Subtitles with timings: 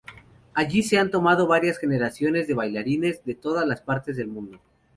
[0.55, 4.59] Allí se han formado varias generaciones de bailarines de todas las partes del mundo.